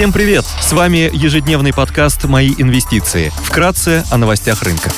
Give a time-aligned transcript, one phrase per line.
[0.00, 0.46] Всем привет!
[0.46, 3.30] С вами ежедневный подкаст «Мои инвестиции».
[3.44, 4.90] Вкратце о новостях рынка.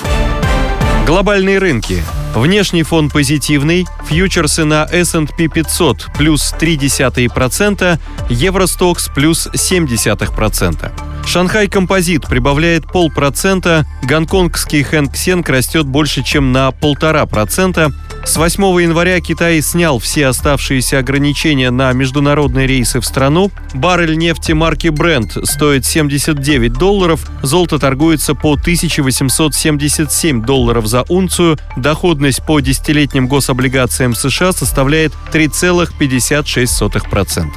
[1.08, 2.04] Глобальные рынки.
[2.36, 7.98] Внешний фон позитивный, фьючерсы на S&P 500 плюс 0,3%,
[8.28, 10.92] Евростокс плюс 0,7%.
[11.26, 17.92] Шанхай Композит прибавляет полпроцента, гонконгский Хэнк Сенг растет больше, чем на полтора процента,
[18.24, 23.50] с 8 января Китай снял все оставшиеся ограничения на международные рейсы в страну.
[23.74, 32.46] Баррель нефти марки Brent стоит 79 долларов, золото торгуется по 1877 долларов за унцию, доходность
[32.46, 37.48] по десятилетним гособлигациям США составляет 3,56%.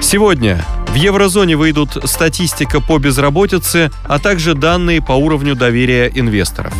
[0.00, 6.72] Сегодня в еврозоне выйдут статистика по безработице, а также данные по уровню доверия инвесторов.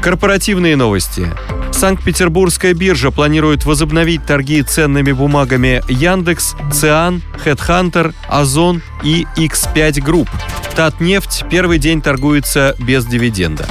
[0.00, 1.30] Корпоративные новости.
[1.78, 10.28] Санкт-Петербургская биржа планирует возобновить торги ценными бумагами Яндекс, Циан, Headhunter, Озон и X5 Group.
[10.74, 13.64] Татнефть первый день торгуется без дивиденда.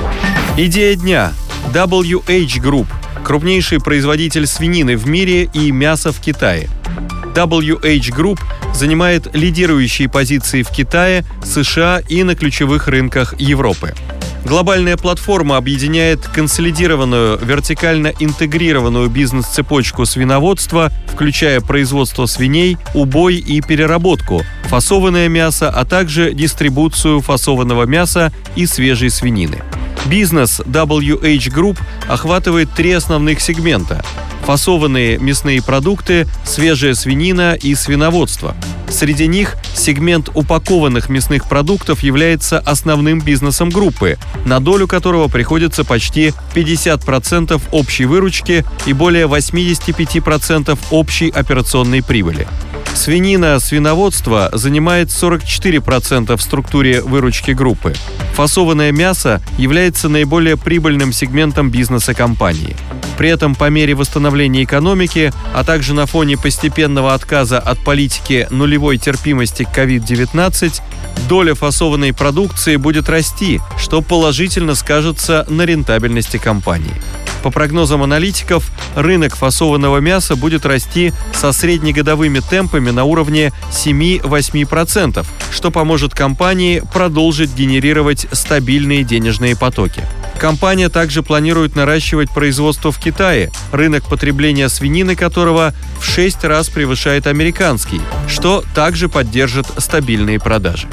[0.55, 1.33] Идея дня.
[1.73, 2.87] WH Group–
[3.25, 6.69] крупнейший производитель свинины в мире и мяса в Китае.
[7.35, 8.39] WH Group
[8.73, 13.93] занимает лидирующие позиции в Китае, США и на ключевых рынках Европы.
[14.45, 25.27] Глобальная платформа объединяет консолидированную, вертикально интегрированную бизнес-цепочку свиноводства, включая производство свиней, убой и переработку, фасованное
[25.27, 29.61] мясо, а также дистрибуцию фасованного мяса и свежей свинины.
[30.09, 34.03] Бизнес WH Group охватывает три основных сегмента–
[34.45, 38.55] фасованные мясные продукты, свежая свинина и свиноводство–
[38.89, 46.33] Среди них сегмент упакованных мясных продуктов является основным бизнесом группы, на долю которого приходится почти
[46.55, 52.47] 50% общей выручки и более 85% общей операционной прибыли.
[52.97, 57.93] Свинина свиноводство занимает 44% в структуре выручки группы.
[58.33, 62.75] Фасованное мясо является наиболее прибыльным сегментом бизнеса компании.
[63.15, 68.97] При этом по мере восстановления экономики, а также на фоне постепенного отказа от политики нулевой
[68.97, 70.81] терпимости к COVID-19,
[71.29, 76.95] доля фасованной продукции будет расти, что положительно скажется на рентабельности компании.
[77.43, 85.71] По прогнозам аналитиков, рынок фасованного мяса будет расти со среднегодовыми темпами на уровне 7-8%, что
[85.71, 90.03] поможет компании продолжить генерировать стабильные денежные потоки.
[90.39, 97.25] Компания также планирует наращивать производство в Китае, рынок потребления свинины которого в 6 раз превышает
[97.25, 100.87] американский, что также поддержит стабильные продажи.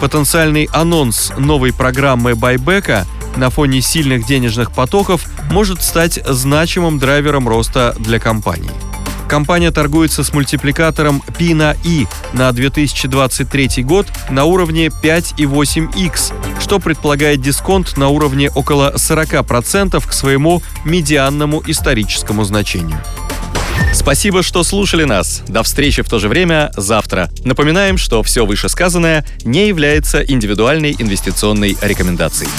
[0.00, 7.94] Потенциальный анонс новой программы байбека на фоне сильных денежных потоков может стать значимым драйвером роста
[8.00, 8.87] для компании.
[9.28, 17.42] Компания торгуется с мультипликатором P на I на 2023 год на уровне 5,8x, что предполагает
[17.42, 22.98] дисконт на уровне около 40% к своему медианному историческому значению.
[23.92, 25.42] Спасибо, что слушали нас.
[25.48, 27.30] До встречи в то же время завтра.
[27.44, 32.50] Напоминаем, что все вышесказанное не является индивидуальной инвестиционной рекомендацией.